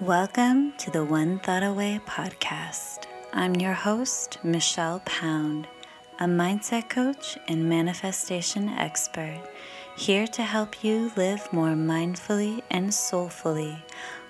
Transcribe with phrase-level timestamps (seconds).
[0.00, 3.04] Welcome to the One Thought Away podcast.
[3.32, 5.68] I'm your host, Michelle Pound,
[6.18, 9.40] a mindset coach and manifestation expert,
[9.96, 13.84] here to help you live more mindfully and soulfully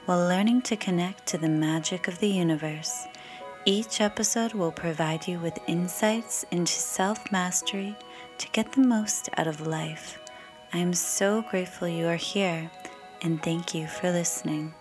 [0.05, 3.07] while learning to connect to the magic of the universe.
[3.65, 7.96] Each episode will provide you with insights into self mastery
[8.37, 10.19] to get the most out of life.
[10.75, 12.71] I am so grateful you are here
[13.23, 14.74] and thank you for listening.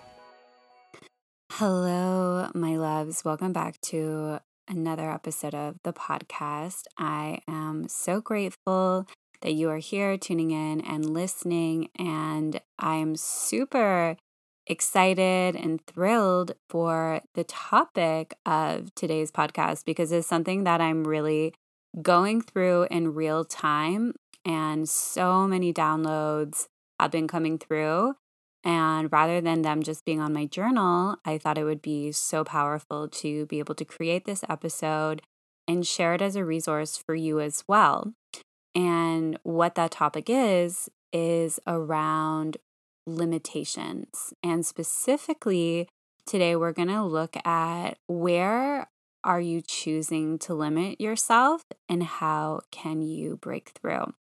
[1.58, 3.24] Hello, my loves.
[3.24, 6.86] Welcome back to another episode of the podcast.
[6.98, 9.08] I am so grateful
[9.42, 14.18] that you are here tuning in and listening, and I am super
[14.66, 21.54] excited and thrilled for the topic of today's podcast because it's something that I'm really
[22.02, 26.66] going through in real time, and so many downloads
[27.00, 28.16] have been coming through.
[28.64, 32.44] And rather than them just being on my journal, I thought it would be so
[32.44, 35.22] powerful to be able to create this episode
[35.68, 38.14] and share it as a resource for you as well.
[38.76, 42.58] And what that topic is, is around
[43.06, 44.34] limitations.
[44.42, 45.88] And specifically,
[46.26, 48.88] today we're going to look at where
[49.24, 54.14] are you choosing to limit yourself and how can you break through.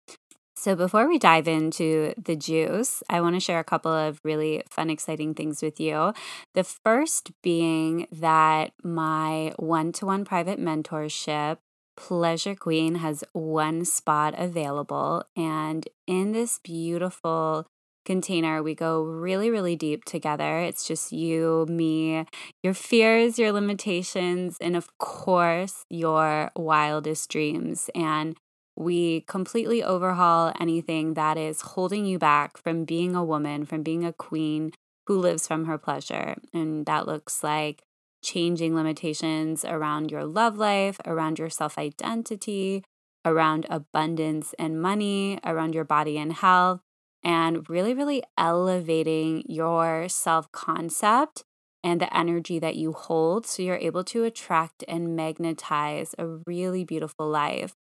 [0.63, 4.63] So, before we dive into the juice, I want to share a couple of really
[4.71, 6.15] fun, exciting things with you.
[6.55, 11.57] The first being that my one to one private mentorship,
[11.97, 15.25] Pleasure Queen, has one spot available.
[15.35, 17.67] And in this beautiful
[18.05, 20.59] container, we go really, really deep together.
[20.59, 22.25] It's just you, me,
[22.63, 27.91] your fears, your limitations, and of course, your wildest dreams.
[27.97, 28.37] And
[28.77, 34.05] we completely overhaul anything that is holding you back from being a woman, from being
[34.05, 34.73] a queen
[35.07, 36.37] who lives from her pleasure.
[36.55, 37.83] And that looks like
[38.23, 42.85] changing limitations around your love life, around your self identity,
[43.25, 46.81] around abundance and money, around your body and health,
[47.23, 51.45] and really, really elevating your self concept
[51.85, 56.85] and the energy that you hold so you're able to attract and magnetize a really
[56.85, 57.75] beautiful life.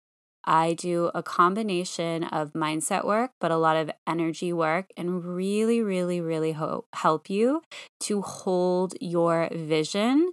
[0.44, 5.82] I do a combination of mindset work, but a lot of energy work, and really,
[5.82, 7.62] really, really ho- help you
[8.02, 10.32] to hold your vision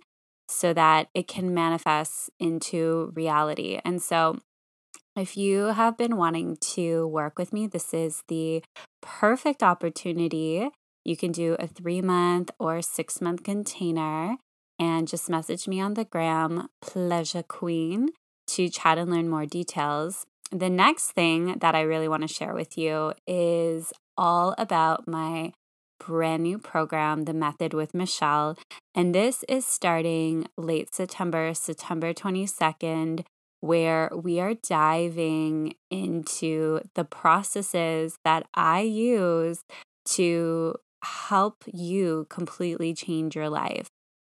[0.49, 3.81] so that it can manifest into reality.
[3.85, 4.41] And so,
[5.15, 8.63] if you have been wanting to work with me, this is the
[9.03, 10.69] perfect opportunity.
[11.05, 14.37] You can do a three month or six month container
[14.79, 18.11] and just message me on the gram, Pleasure Queen
[18.49, 20.27] to chat and learn more details.
[20.51, 25.53] The next thing that I really want to share with you is all about my
[26.05, 28.57] brand new program, The Method with Michelle.
[28.95, 33.25] And this is starting late September, September 22nd,
[33.61, 39.63] where we are diving into the processes that I use
[40.07, 43.89] to help you completely change your life.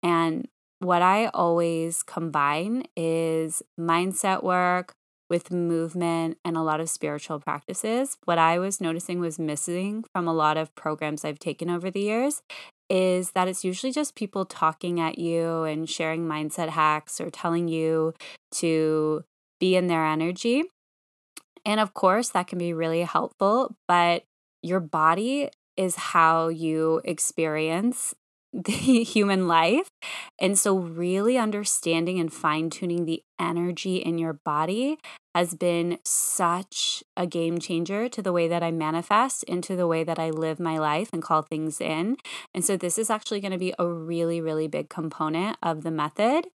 [0.03, 0.47] And
[0.81, 4.93] what I always combine is mindset work
[5.29, 8.17] with movement and a lot of spiritual practices.
[8.25, 12.01] What I was noticing was missing from a lot of programs I've taken over the
[12.01, 12.41] years
[12.89, 17.67] is that it's usually just people talking at you and sharing mindset hacks or telling
[17.67, 18.13] you
[18.55, 19.23] to
[19.59, 20.63] be in their energy.
[21.63, 24.23] And of course, that can be really helpful, but
[24.63, 28.13] your body is how you experience
[28.65, 29.87] the human life.
[30.39, 34.97] And so, really understanding and fine tuning the energy in your body
[35.33, 40.03] has been such a game changer to the way that I manifest, into the way
[40.03, 42.17] that I live my life and call things in.
[42.53, 45.91] And so, this is actually going to be a really, really big component of the
[45.91, 46.47] method.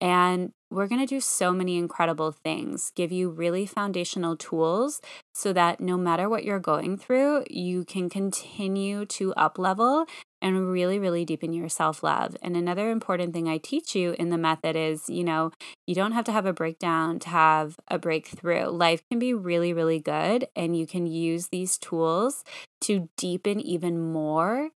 [0.00, 5.00] And we're going to do so many incredible things, give you really foundational tools
[5.32, 10.06] so that no matter what you're going through, you can continue to up level
[10.42, 12.36] and really, really deepen your self love.
[12.42, 15.52] And another important thing I teach you in the method is you know,
[15.86, 18.66] you don't have to have a breakdown to have a breakthrough.
[18.68, 22.44] Life can be really, really good, and you can use these tools
[22.82, 24.70] to deepen even more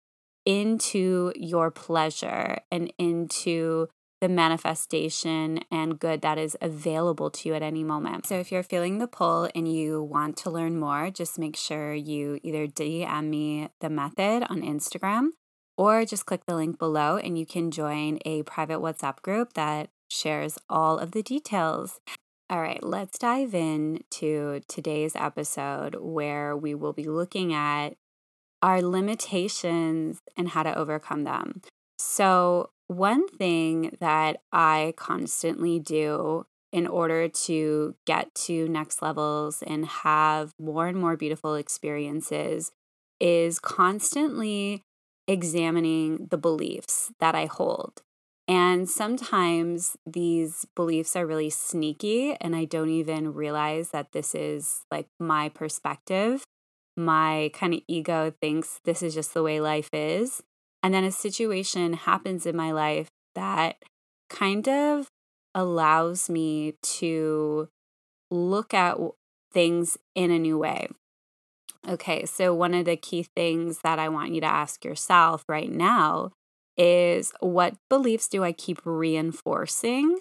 [0.46, 3.88] into your pleasure and into
[4.20, 8.26] the manifestation and good that is available to you at any moment.
[8.26, 11.94] So, if you're feeling the pull and you want to learn more, just make sure
[11.94, 15.28] you either DM me the method on Instagram
[15.76, 19.90] or just click the link below and you can join a private WhatsApp group that
[20.10, 22.00] shares all of the details.
[22.50, 27.90] All right, let's dive in to today's episode where we will be looking at
[28.62, 31.60] our limitations and how to overcome them.
[31.98, 39.86] So, one thing that I constantly do in order to get to next levels and
[39.86, 42.72] have more and more beautiful experiences
[43.20, 44.82] is constantly
[45.26, 48.02] examining the beliefs that I hold.
[48.46, 54.84] And sometimes these beliefs are really sneaky, and I don't even realize that this is
[54.90, 56.44] like my perspective.
[56.96, 60.42] My kind of ego thinks this is just the way life is.
[60.82, 63.82] And then a situation happens in my life that
[64.30, 65.08] kind of
[65.54, 67.68] allows me to
[68.30, 68.98] look at
[69.52, 70.88] things in a new way.
[71.88, 75.70] Okay, so one of the key things that I want you to ask yourself right
[75.70, 76.32] now
[76.76, 80.18] is what beliefs do I keep reinforcing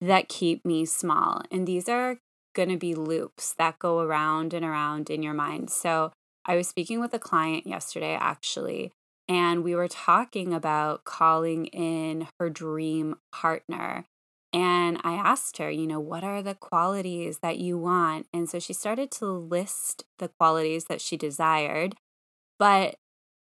[0.00, 1.42] that keep me small?
[1.50, 2.18] And these are
[2.54, 5.70] going to be loops that go around and around in your mind.
[5.70, 6.12] So
[6.44, 8.92] I was speaking with a client yesterday, actually,
[9.28, 14.04] and we were talking about calling in her dream partner.
[14.52, 18.26] And I asked her, you know, what are the qualities that you want?
[18.32, 21.96] And so she started to list the qualities that she desired.
[22.58, 22.96] But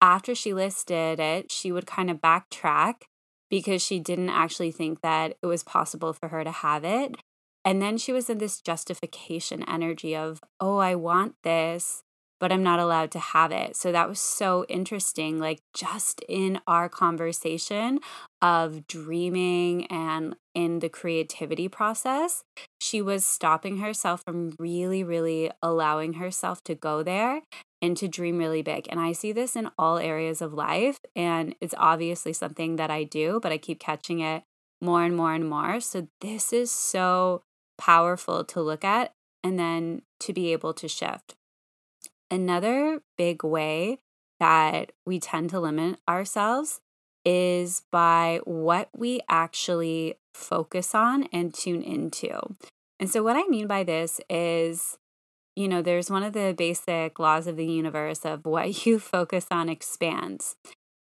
[0.01, 3.03] after she listed it, she would kind of backtrack
[3.49, 7.15] because she didn't actually think that it was possible for her to have it.
[7.65, 12.03] And then she was in this justification energy of, oh, I want this,
[12.43, 13.77] but I'm not allowed to have it.
[13.77, 15.39] So that was so interesting.
[15.39, 18.01] Like, just in our conversation
[18.41, 22.43] of dreaming and in the creativity process,
[22.81, 27.43] she was stopping herself from really, really allowing herself to go there
[27.81, 28.87] and to dream really big.
[28.89, 30.99] And I see this in all areas of life.
[31.15, 34.43] And it's obviously something that I do, but I keep catching it
[34.81, 35.79] more and more and more.
[35.79, 37.43] So this is so
[37.77, 39.13] powerful to look at
[39.45, 41.35] and then to be able to shift.
[42.33, 43.99] Another big way
[44.39, 46.81] that we tend to limit ourselves
[47.23, 52.39] is by what we actually focus on and tune into.
[52.99, 54.97] And so, what I mean by this is,
[55.55, 59.45] you know, there's one of the basic laws of the universe of what you focus
[59.51, 60.55] on expands.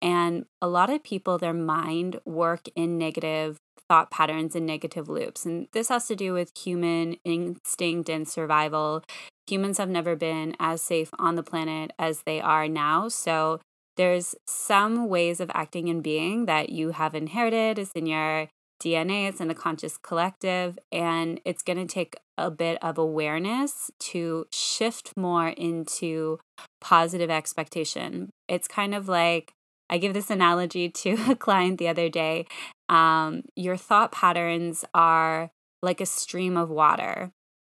[0.01, 3.57] And a lot of people, their mind work in negative
[3.89, 5.45] thought patterns and negative loops.
[5.45, 9.03] And this has to do with human instinct and survival.
[9.49, 13.07] Humans have never been as safe on the planet as they are now.
[13.07, 13.61] So
[13.95, 17.79] there's some ways of acting and being that you have inherited.
[17.79, 18.49] It's in your
[18.81, 23.89] DNA, it's in the conscious collective, and it's going to take a bit of awareness
[23.99, 26.39] to shift more into
[26.79, 28.29] positive expectation.
[28.47, 29.53] It's kind of like
[29.89, 32.45] I give this analogy to a client the other day.
[32.89, 35.49] Um, your thought patterns are
[35.81, 37.31] like a stream of water.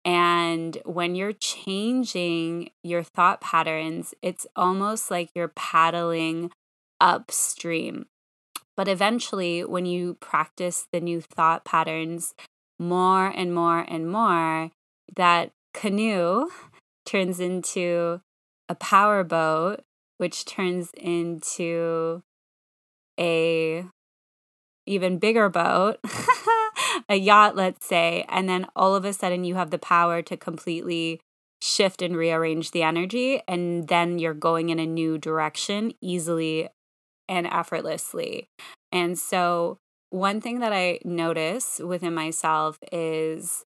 [0.04, 6.50] And when you're changing your thought patterns, it's almost like you're paddling
[7.00, 8.06] upstream.
[8.76, 12.34] But eventually, when you practice the new thought patterns
[12.78, 14.70] more and more and more,
[15.16, 16.48] that canoe
[17.04, 18.22] turns into
[18.68, 19.82] a power boat
[20.20, 22.22] which turns into
[23.18, 23.86] a
[24.84, 25.98] even bigger boat,
[27.08, 30.36] a yacht, let's say, and then all of a sudden you have the power to
[30.36, 31.20] completely
[31.62, 36.68] shift and rearrange the energy, and then you're going in a new direction easily
[37.28, 38.48] and effortlessly.
[38.90, 39.78] And so,
[40.10, 43.64] one thing that I notice within myself is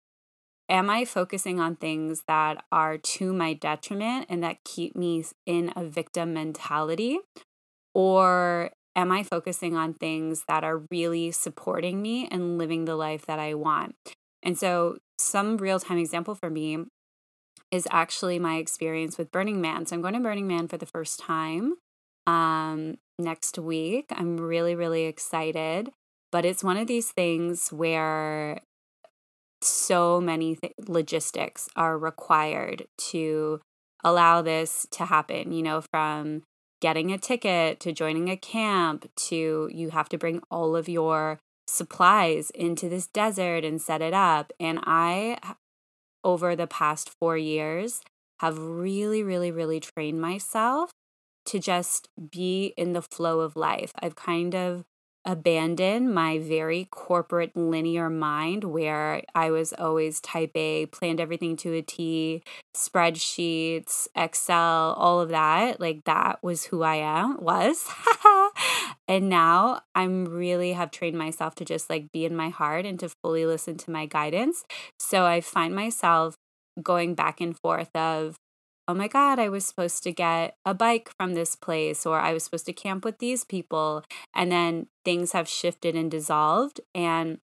[0.70, 5.74] am I focusing on things that are to my detriment and that keep me in
[5.76, 7.20] a victim mentality?
[7.94, 13.26] Or am I focusing on things that are really supporting me and living the life
[13.26, 13.96] that I want?
[14.44, 16.86] And so, some real time example for me
[17.72, 19.86] is actually my experience with Burning Man.
[19.86, 21.76] So, I'm going to Burning Man for the first time
[22.26, 24.06] um, next week.
[24.12, 25.90] I'm really, really excited.
[26.32, 28.60] But it's one of these things where
[29.62, 33.60] so many th- logistics are required to
[34.04, 36.44] allow this to happen, you know, from
[36.82, 41.40] getting a ticket to joining a camp to you have to bring all of your
[41.68, 44.52] supplies into this desert and set it up.
[44.60, 45.38] And I,
[46.24, 48.02] over the past four years,
[48.40, 50.92] have really, really, really trained myself
[51.46, 53.92] to just be in the flow of life.
[54.00, 54.86] I've kind of
[55.26, 61.74] abandon my very corporate linear mind where I was always type A, planned everything to
[61.74, 62.44] a T,
[62.76, 65.80] spreadsheets, Excel, all of that.
[65.80, 67.86] Like that was who I am, was.
[69.08, 73.00] and now I'm really have trained myself to just like be in my heart and
[73.00, 74.64] to fully listen to my guidance.
[75.00, 76.36] So I find myself
[76.82, 78.36] going back and forth of
[78.90, 82.34] oh my God, I was supposed to get a bike from this place, or I
[82.34, 84.04] was supposed to camp with these people.
[84.34, 86.82] And then things have shifted and dissolved.
[86.96, 87.38] And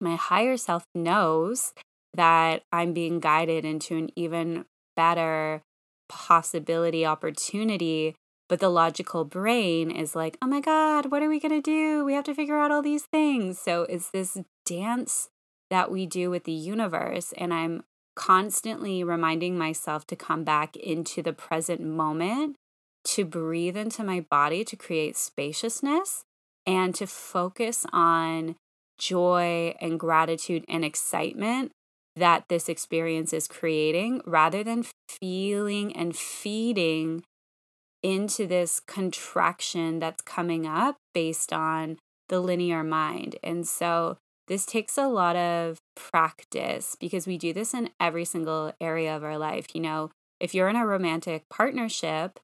[0.00, 1.74] my higher self knows
[2.14, 4.64] that I'm being guided into an even
[4.96, 5.60] better
[6.08, 8.14] possibility, opportunity.
[8.48, 12.06] But the logical brain is like, oh my God, what are we going to do?
[12.06, 13.58] We have to figure out all these things.
[13.58, 15.28] So it's this dance
[15.68, 17.34] that we do with the universe.
[17.36, 17.84] And I'm
[18.20, 22.54] constantly reminding myself to come back into the present moment,
[23.02, 26.22] to breathe into my body, to create spaciousness,
[26.66, 28.56] and to focus on
[28.98, 31.72] joy and gratitude and excitement
[32.14, 37.22] that this experience is creating rather than feeling and feeding
[38.02, 41.96] into this contraction that's coming up based on
[42.28, 43.36] the linear mind.
[43.42, 44.18] And so
[44.50, 49.22] this takes a lot of practice because we do this in every single area of
[49.22, 49.68] our life.
[49.74, 52.40] You know, if you're in a romantic partnership,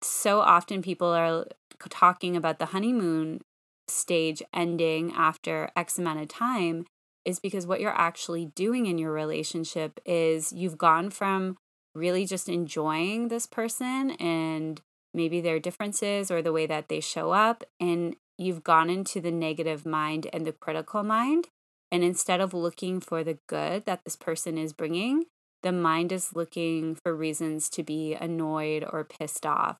[0.00, 1.46] so often people are
[1.88, 3.40] talking about the honeymoon
[3.88, 6.86] stage ending after X amount of time
[7.24, 11.56] is because what you're actually doing in your relationship is you've gone from
[11.96, 14.80] really just enjoying this person and
[15.12, 19.30] maybe their differences or the way that they show up and you've gone into the
[19.30, 21.48] negative mind and the critical mind.
[21.90, 25.24] And instead of looking for the good that this person is bringing,
[25.62, 29.78] the mind is looking for reasons to be annoyed or pissed off.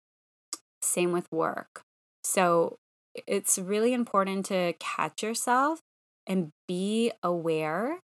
[0.82, 1.82] Same with work.
[2.24, 2.78] So
[3.26, 5.80] it's really important to catch yourself
[6.26, 8.00] and be aware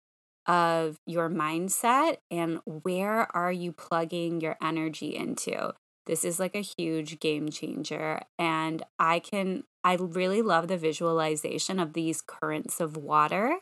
[0.46, 5.72] of your mindset and where are you plugging your energy into
[6.06, 8.22] this is like a huge game changer.
[8.38, 13.58] And I can, I really love the visualization of these currents of water.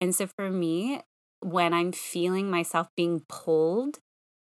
[0.00, 1.02] And so for me,
[1.40, 3.98] when I'm feeling myself being pulled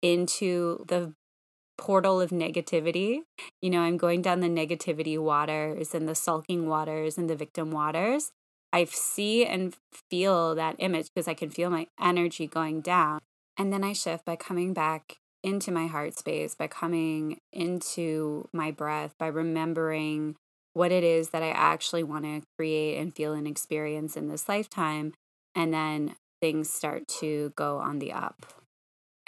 [0.01, 1.15] into the
[1.77, 3.21] portal of negativity,
[3.61, 7.71] you know, I'm going down the negativity waters and the sulking waters and the victim
[7.71, 8.31] waters.
[8.73, 9.75] I see and
[10.11, 13.21] feel that image because I can feel my energy going down.
[13.57, 18.71] And then I shift by coming back into my heart space, by coming into my
[18.71, 20.37] breath, by remembering
[20.75, 24.49] what it is that I actually want to create and feel and experience in this
[24.49, 25.15] lifetime.
[25.55, 28.47] And then things start to go on the up.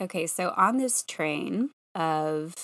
[0.01, 2.55] Okay, so on this train of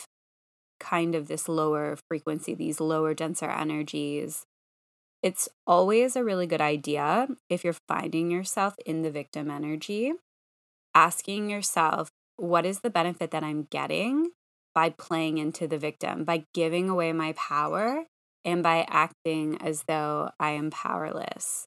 [0.78, 4.44] kind of this lower frequency, these lower, denser energies,
[5.22, 10.12] it's always a really good idea if you're finding yourself in the victim energy,
[10.94, 14.30] asking yourself, what is the benefit that I'm getting
[14.74, 18.04] by playing into the victim, by giving away my power,
[18.46, 21.66] and by acting as though I am powerless?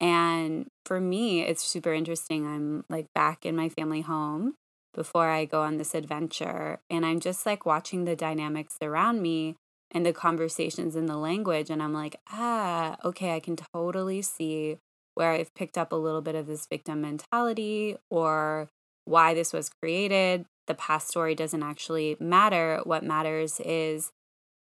[0.00, 2.46] And for me, it's super interesting.
[2.46, 4.54] I'm like back in my family home
[4.94, 9.56] before I go on this adventure, and I'm just like watching the dynamics around me
[9.90, 11.70] and the conversations in the language.
[11.70, 14.78] And I'm like, ah, okay, I can totally see
[15.14, 18.68] where I've picked up a little bit of this victim mentality or
[19.04, 20.44] why this was created.
[20.66, 22.80] The past story doesn't actually matter.
[22.84, 24.10] What matters is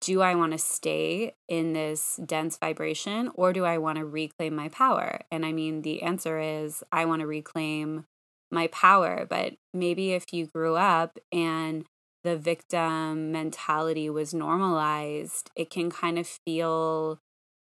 [0.01, 4.55] do I want to stay in this dense vibration or do I want to reclaim
[4.55, 5.21] my power?
[5.31, 8.05] And I mean, the answer is I want to reclaim
[8.51, 9.25] my power.
[9.29, 11.85] But maybe if you grew up and
[12.23, 17.19] the victim mentality was normalized, it can kind of feel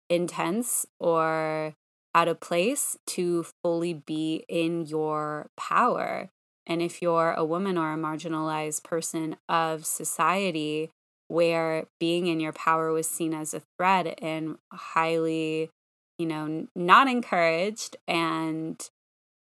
[0.08, 1.74] intense or
[2.14, 6.30] out of place to fully be in your power.
[6.66, 10.90] And if you're a woman or a marginalized person of society
[11.30, 15.70] where being in your power was seen as a threat and highly,
[16.18, 18.80] you know, not encouraged, and,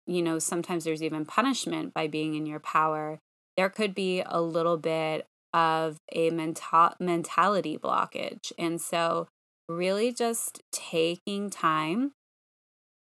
[0.07, 3.19] you know, sometimes there's even punishment by being in your power,
[3.59, 8.51] there could be a little bit of a mental mentality blockage.
[8.59, 9.29] And so,
[9.69, 12.13] really just taking time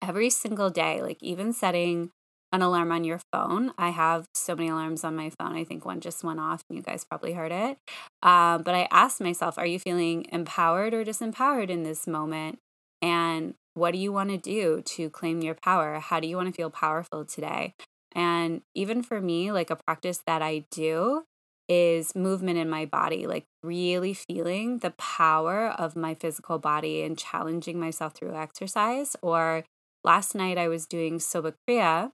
[0.01, 2.11] every single day, like even setting
[2.53, 3.73] an alarm on your phone.
[3.77, 5.55] I have so many alarms on my phone.
[5.55, 6.63] I think one just went off.
[6.69, 7.77] and You guys probably heard it.
[8.21, 12.59] Um, but I asked myself, are you feeling empowered or disempowered in this moment?
[13.01, 15.99] And what do you want to do to claim your power?
[15.99, 17.73] How do you want to feel powerful today?
[18.15, 21.23] And even for me, like a practice that I do
[21.67, 27.17] is movement in my body, like really feeling the power of my physical body and
[27.17, 29.15] challenging myself through exercise.
[29.21, 29.63] Or
[30.03, 32.11] last night I was doing Subagh Kriya,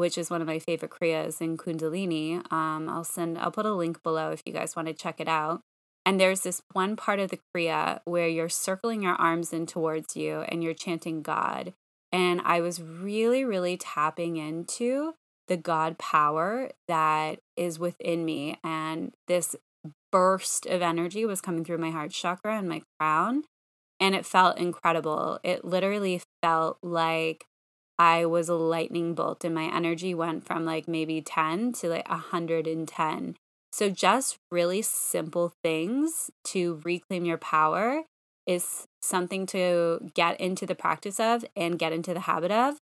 [0.00, 2.40] which is one of my favorite kriyas in Kundalini.
[2.50, 5.28] Um, I'll send, I'll put a link below if you guys want to check it
[5.28, 5.60] out.
[6.06, 10.16] And there's this one part of the kriya where you're circling your arms in towards
[10.16, 11.74] you and you're chanting God.
[12.10, 15.12] And I was really, really tapping into
[15.48, 18.58] the God power that is within me.
[18.64, 19.54] And this
[20.10, 23.44] burst of energy was coming through my heart chakra and my crown.
[24.00, 25.40] And it felt incredible.
[25.44, 27.44] It literally felt like
[28.00, 32.08] I was a lightning bolt, and my energy went from like maybe 10 to like
[32.08, 33.36] 110.
[33.74, 38.04] So, just really simple things to reclaim your power
[38.46, 42.78] is something to get into the practice of and get into the habit of.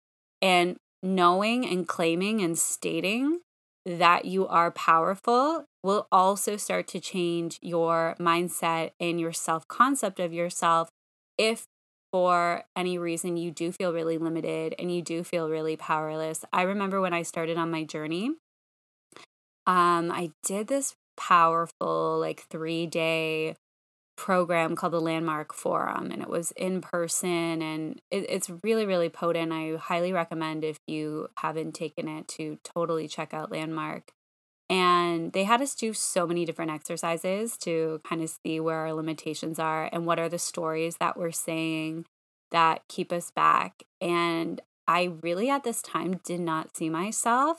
[0.40, 3.40] And knowing and claiming and stating
[3.84, 10.18] that you are powerful will also start to change your mindset and your self concept
[10.18, 10.88] of yourself
[11.36, 11.66] if
[12.12, 16.44] for any reason you do feel really limited and you do feel really powerless.
[16.52, 18.32] I remember when I started on my journey,
[19.66, 23.56] um, I did this powerful, like three day
[24.16, 29.08] program called the Landmark Forum, and it was in person, and it, it's really, really
[29.08, 29.52] potent.
[29.52, 34.12] I highly recommend if you haven't taken it to totally check out Landmark.
[34.72, 38.94] And they had us do so many different exercises to kind of see where our
[38.94, 42.06] limitations are and what are the stories that we're saying
[42.52, 43.82] that keep us back.
[44.00, 47.58] And I really, at this time, did not see myself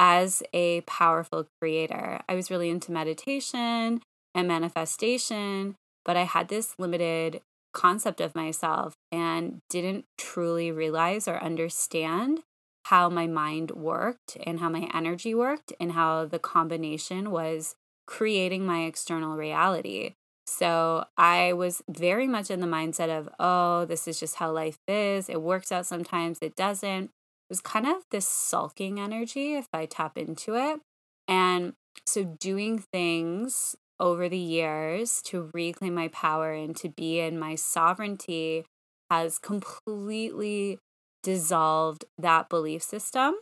[0.00, 2.18] as a powerful creator.
[2.28, 4.00] I was really into meditation
[4.34, 7.40] and manifestation, but I had this limited
[7.72, 12.40] concept of myself and didn't truly realize or understand
[12.86, 17.74] how my mind worked and how my energy worked and how the combination was
[18.06, 20.14] creating my external reality.
[20.46, 24.78] So I was very much in the mindset of, oh, this is just how life
[24.88, 25.28] is.
[25.28, 27.04] It works out sometimes, it doesn't.
[27.04, 27.10] It
[27.48, 30.80] was kind of this sulking energy if I tap into it.
[31.28, 31.74] And
[32.06, 37.54] so doing things over the years to reclaim my power and to be in my
[37.54, 38.64] sovereignty
[39.10, 40.78] has completely
[41.22, 43.34] dissolved that belief system.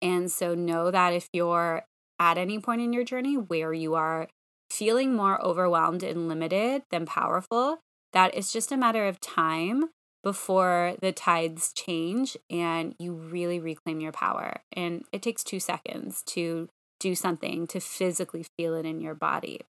[0.00, 1.84] And so know that if you're
[2.18, 4.28] at any point in your journey where you are
[4.70, 7.78] feeling more overwhelmed and limited than powerful,
[8.12, 9.86] that it's just a matter of time
[10.22, 14.56] before the tides change and you really reclaim your power.
[14.72, 16.68] And it takes two seconds to
[17.00, 19.62] do something to physically feel it in your body.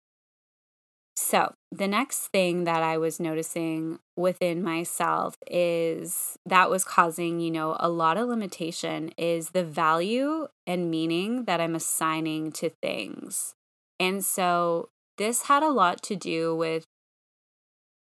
[1.20, 7.50] So, the next thing that I was noticing within myself is that was causing, you
[7.50, 13.56] know, a lot of limitation is the value and meaning that I'm assigning to things.
[14.00, 16.86] And so, this had a lot to do with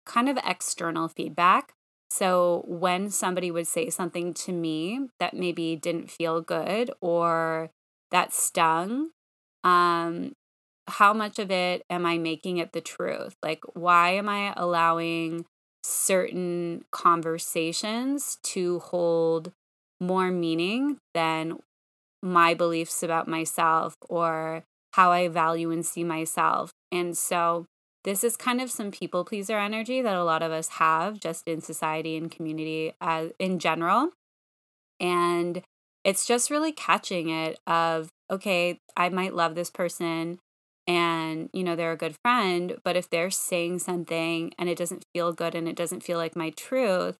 [0.06, 1.74] kind of external feedback.
[2.10, 7.72] So, when somebody would say something to me that maybe didn't feel good or
[8.10, 9.10] that stung,
[9.66, 10.32] um,
[10.92, 13.36] how much of it am I making it the truth?
[13.42, 15.46] Like, why am I allowing
[15.84, 19.52] certain conversations to hold
[20.00, 21.60] more meaning than
[22.22, 26.72] my beliefs about myself or how I value and see myself?
[26.92, 27.66] And so,
[28.04, 31.48] this is kind of some people pleaser energy that a lot of us have just
[31.48, 34.10] in society and community as in general.
[35.00, 35.62] And
[36.04, 40.40] it's just really catching it of okay, I might love this person
[40.88, 45.06] and you know they're a good friend but if they're saying something and it doesn't
[45.14, 47.18] feel good and it doesn't feel like my truth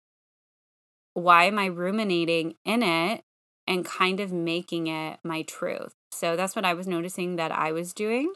[1.14, 3.22] why am i ruminating in it
[3.68, 5.94] and kind of making it my truth?
[6.12, 8.34] So that's what i was noticing that i was doing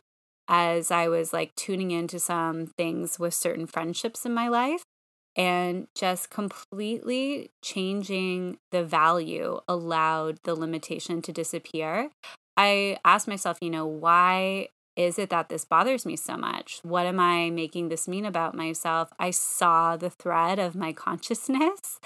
[0.48, 4.84] as i was like tuning into some things with certain friendships in my life
[5.36, 12.10] and just completely changing the value allowed the limitation to disappear.
[12.56, 16.80] I asked myself, you know, why is it that this bothers me so much?
[16.84, 19.10] What am I making this mean about myself?
[19.20, 22.00] I saw the thread of my consciousness.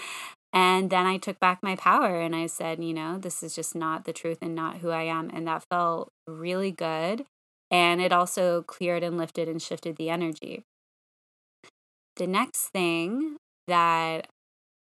[0.51, 3.75] And then I took back my power and I said, you know, this is just
[3.75, 5.29] not the truth and not who I am.
[5.29, 7.25] And that felt really good.
[7.69, 10.63] And it also cleared and lifted and shifted the energy.
[12.15, 14.27] The next thing that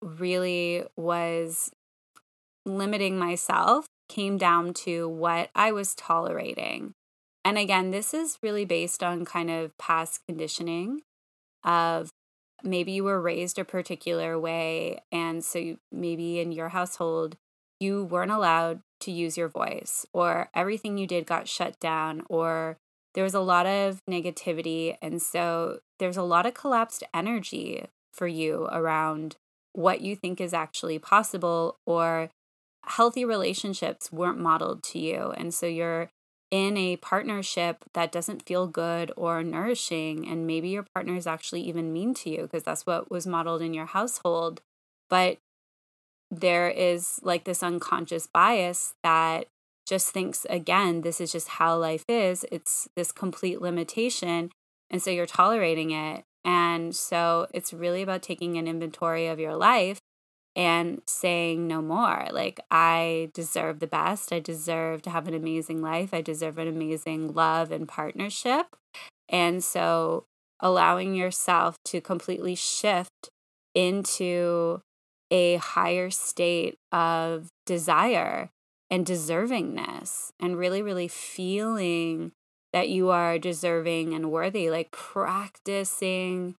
[0.02, 1.72] really was
[2.66, 6.94] limiting myself came down to what I was tolerating.
[7.46, 11.02] And again, this is really based on kind of past conditioning
[11.64, 12.10] of
[12.64, 15.02] maybe you were raised a particular way.
[15.12, 17.36] And so you, maybe in your household,
[17.80, 22.78] you weren't allowed to use your voice, or everything you did got shut down, or
[23.14, 24.96] there was a lot of negativity.
[25.02, 29.36] And so there's a lot of collapsed energy for you around
[29.74, 32.30] what you think is actually possible, or
[32.86, 35.34] healthy relationships weren't modeled to you.
[35.36, 36.10] And so you're
[36.54, 41.62] in a partnership that doesn't feel good or nourishing, and maybe your partner is actually
[41.62, 44.62] even mean to you because that's what was modeled in your household,
[45.10, 45.40] but
[46.30, 49.48] there is like this unconscious bias that
[49.88, 52.46] just thinks, again, this is just how life is.
[52.52, 54.52] It's this complete limitation.
[54.92, 56.24] And so you're tolerating it.
[56.46, 59.98] And so it's really about taking an inventory of your life
[60.56, 62.28] and saying no more.
[62.32, 64.32] Like, I deserve the best.
[64.32, 66.14] I deserve to have an amazing life.
[66.14, 68.76] I deserve an amazing love and partnership.
[69.30, 70.26] And so
[70.60, 73.30] allowing yourself to completely shift
[73.74, 74.82] into
[75.32, 78.50] a higher state of desire
[78.92, 82.32] and deservingness and really, really feeling
[82.72, 86.56] that you are deserving and worthy, like practicing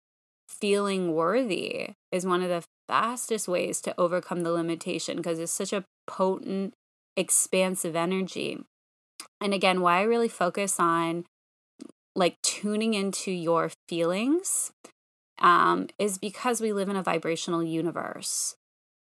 [0.48, 5.72] feeling worthy is one of the fastest ways to overcome the limitation because it's such
[5.72, 6.74] a potent,
[7.16, 8.60] expansive energy.
[9.40, 11.24] And again, why I really focus on
[12.16, 14.72] like tuning into your feelings
[15.40, 18.54] um, is because we live in a vibrational universe.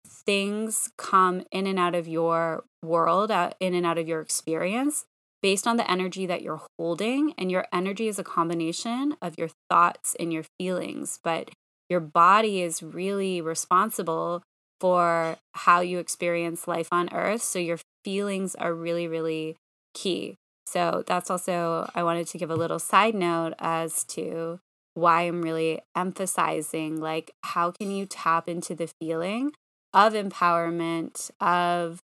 [0.05, 5.05] Things come in and out of your world, out, in and out of your experience
[5.41, 7.33] based on the energy that you're holding.
[7.37, 11.19] And your energy is a combination of your thoughts and your feelings.
[11.23, 11.51] But
[11.93, 14.41] your body is really responsible
[14.81, 17.43] for how you experience life on earth.
[17.43, 19.55] So your feelings are really, really
[19.93, 20.35] key.
[20.65, 24.59] So that's also, I wanted to give a little side note as to
[24.95, 29.51] why I'm really emphasizing like, how can you tap into the feeling
[29.93, 31.99] of empowerment, of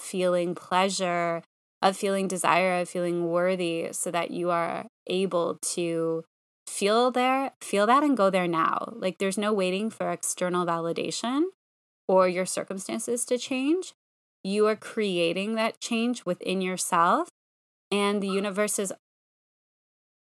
[0.00, 1.44] feeling pleasure,
[1.80, 6.24] of feeling desire, of feeling worthy, so that you are able to
[6.72, 8.94] feel there, feel that and go there now.
[8.96, 11.42] Like there's no waiting for external validation
[12.08, 13.92] or your circumstances to change.
[14.42, 17.28] You are creating that change within yourself,
[17.92, 18.92] and the universe is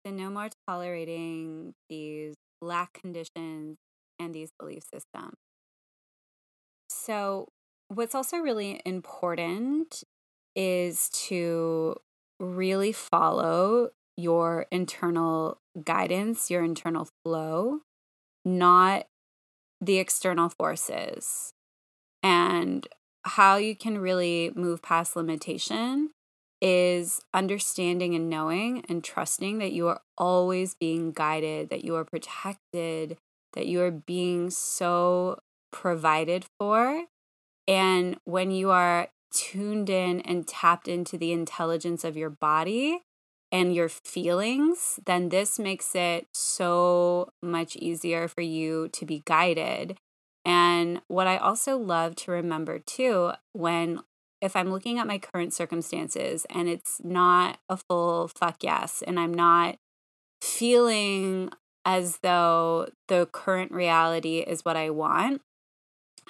[0.06, 3.76] no more tolerating these lack conditions
[4.18, 5.34] and these belief systems.
[6.88, 7.48] So,
[7.88, 10.04] what's also really important
[10.54, 11.96] is to
[12.40, 17.80] really follow your internal guidance, your internal flow,
[18.44, 19.06] not
[19.80, 21.52] the external forces.
[22.22, 22.86] And
[23.24, 26.10] how you can really move past limitation
[26.62, 32.04] is understanding and knowing and trusting that you are always being guided, that you are
[32.04, 33.18] protected,
[33.52, 35.38] that you are being so
[35.72, 37.04] provided for.
[37.68, 43.02] And when you are tuned in and tapped into the intelligence of your body,
[43.52, 49.98] and your feelings, then this makes it so much easier for you to be guided.
[50.44, 54.00] And what I also love to remember too, when
[54.40, 59.18] if I'm looking at my current circumstances and it's not a full fuck yes, and
[59.18, 59.78] I'm not
[60.42, 61.50] feeling
[61.84, 65.40] as though the current reality is what I want,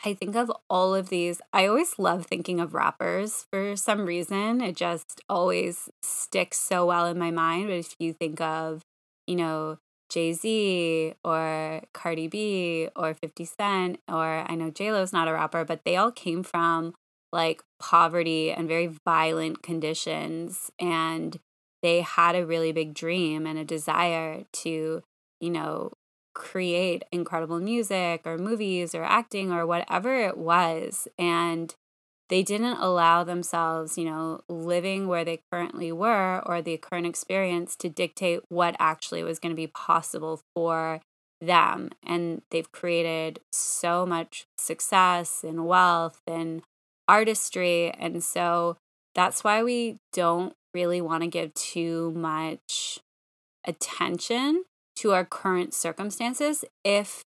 [0.05, 1.41] I think of all of these.
[1.53, 4.61] I always love thinking of rappers for some reason.
[4.61, 7.69] It just always sticks so well in my mind.
[7.69, 8.83] But if you think of,
[9.27, 9.79] you know,
[10.09, 15.65] Jay Z or Cardi B or 50 Cent, or I know J-Lo's not a rapper,
[15.65, 16.95] but they all came from
[17.33, 20.71] like poverty and very violent conditions.
[20.79, 21.39] And
[21.83, 25.03] they had a really big dream and a desire to,
[25.41, 25.93] you know,
[26.37, 31.09] create incredible music or movies or acting or whatever it was.
[31.19, 31.75] And
[32.29, 37.75] they didn't allow themselves, you know, living where they currently were or the current experience
[37.77, 41.01] to dictate what actually was going to be possible for
[41.41, 41.91] them.
[42.03, 46.63] And they've created so much success and wealth and
[47.09, 47.93] artistry.
[47.93, 48.77] And so
[49.15, 52.99] that's why we don't really want to give too much
[53.65, 54.65] attention
[54.97, 57.23] to our current circumstances if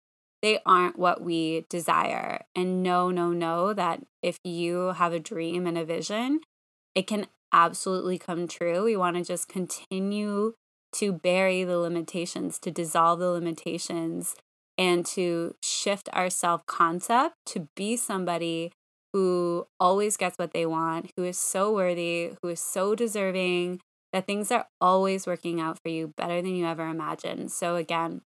[0.43, 2.45] they aren't what we desire.
[2.55, 6.41] And no, no, no, that if you have a dream and a vision,
[6.95, 8.85] it can absolutely come true.
[8.85, 10.55] We want to just continue
[10.95, 14.37] to bury the limitations, to dissolve the limitations,
[14.79, 18.73] and to shift our self concept to be somebody
[19.13, 23.81] who always gets what they want, who is so worthy, who is so deserving,
[24.17, 27.53] that things are always working out for you better than you ever imagined.
[27.53, 28.23] So, again,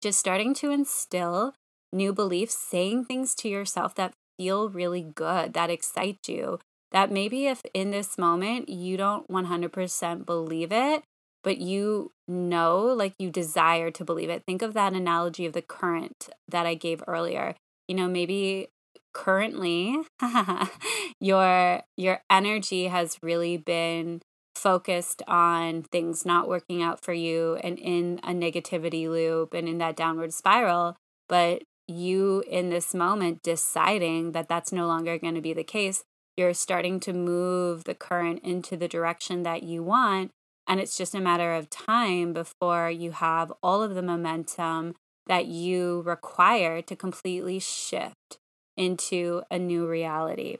[0.00, 1.54] just starting to instill
[1.92, 6.60] new beliefs, saying things to yourself that feel really good, that excite you,
[6.92, 11.02] that maybe if in this moment you don't 100% believe it,
[11.42, 14.44] but you know, like you desire to believe it.
[14.46, 17.56] Think of that analogy of the current that I gave earlier.
[17.88, 18.68] You know, maybe
[19.12, 19.96] currently
[21.20, 24.20] your your energy has really been
[24.56, 29.78] focused on things not working out for you and in a negativity loop and in
[29.78, 30.96] that downward spiral,
[31.28, 36.02] but you in this moment deciding that that's no longer going to be the case
[36.36, 40.30] you're starting to move the current into the direction that you want.
[40.68, 44.94] And it's just a matter of time before you have all of the momentum
[45.26, 48.38] that you require to completely shift
[48.76, 50.58] into a new reality.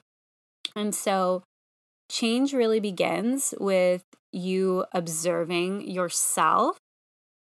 [0.74, 1.42] And so,
[2.08, 6.78] change really begins with you observing yourself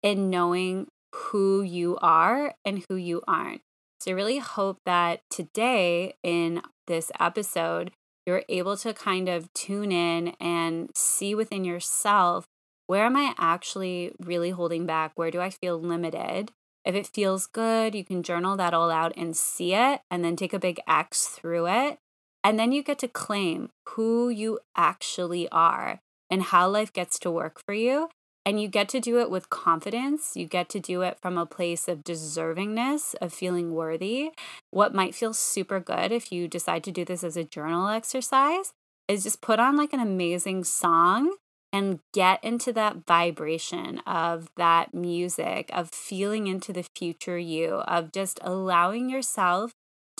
[0.02, 3.60] and knowing who you are and who you aren't.
[4.00, 7.92] So, I really hope that today in this episode,
[8.26, 12.46] you're able to kind of tune in and see within yourself
[12.86, 15.12] where am I actually really holding back?
[15.14, 16.50] Where do I feel limited?
[16.84, 20.36] If it feels good, you can journal that all out and see it and then
[20.36, 21.98] take a big X through it.
[22.44, 27.31] And then you get to claim who you actually are and how life gets to
[27.31, 28.09] work for you.
[28.44, 30.33] And you get to do it with confidence.
[30.35, 34.33] You get to do it from a place of deservingness, of feeling worthy.
[34.72, 38.72] What might feel super good if you decide to do this as a journal exercise
[39.07, 41.37] is just put on like an amazing song
[41.72, 48.12] and get into that vibration of that music, of feeling into the future you, of
[48.12, 49.72] just allowing yourself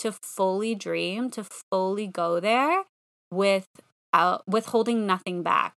[0.03, 2.83] to fully dream, to fully go there
[3.31, 5.73] without withholding nothing back.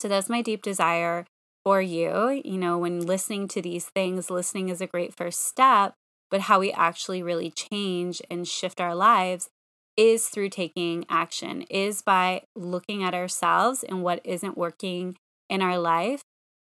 [0.00, 1.26] So that's my deep desire
[1.64, 2.42] for you.
[2.44, 5.94] You know, when listening to these things, listening is a great first step,
[6.28, 9.48] but how we actually really change and shift our lives
[9.96, 15.16] is through taking action, is by looking at ourselves and what isn't working
[15.48, 16.22] in our life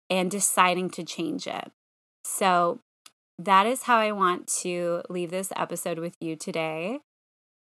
[0.09, 1.71] and deciding to change it.
[2.25, 2.79] So,
[3.39, 6.99] that is how I want to leave this episode with you today.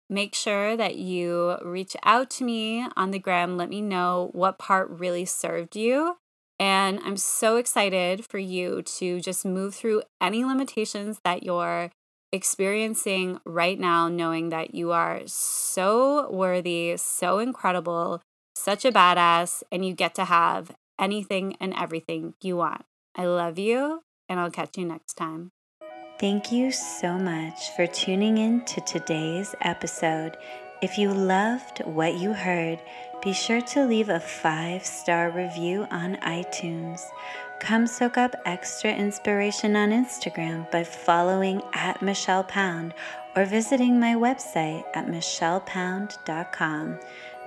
[0.09, 3.57] Make sure that you reach out to me on the gram.
[3.57, 6.15] Let me know what part really served you
[6.59, 11.91] and I'm so excited for you to just move through any limitations that you're
[12.31, 18.21] experiencing right now, knowing that you are so worthy, so incredible,
[18.55, 22.83] such a badass, and you get to have anything and everything you want.
[23.15, 25.51] I love you, and I'll catch you next time.
[26.19, 30.35] Thank you so much for tuning in to today's episode.
[30.81, 32.81] If you loved what you heard,
[33.23, 37.03] be sure to leave a five star review on iTunes.
[37.59, 42.93] Come soak up extra inspiration on Instagram by following at Michelle Pound
[43.35, 46.99] or visiting my website at michellepound.com.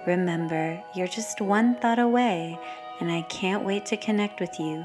[0.06, 2.58] Remember, you're just one thought away,
[3.00, 4.84] and I can't wait to connect with you